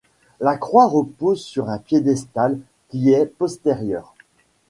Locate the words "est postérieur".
3.13-4.15